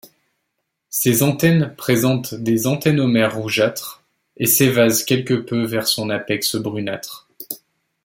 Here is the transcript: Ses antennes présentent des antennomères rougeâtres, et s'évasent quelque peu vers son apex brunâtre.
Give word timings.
Ses 0.89 1.21
antennes 1.21 1.75
présentent 1.77 2.33
des 2.33 2.65
antennomères 2.65 3.35
rougeâtres, 3.35 4.01
et 4.35 4.47
s'évasent 4.47 5.03
quelque 5.03 5.35
peu 5.35 5.63
vers 5.63 5.85
son 5.87 6.09
apex 6.09 6.55
brunâtre. 6.55 7.29